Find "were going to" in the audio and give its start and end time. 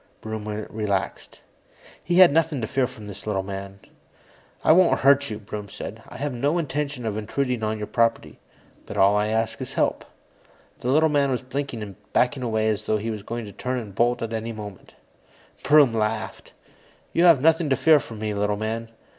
13.11-13.51